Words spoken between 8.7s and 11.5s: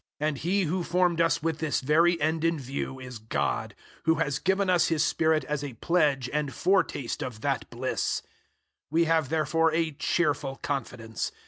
We have therefore a cheerful confidence.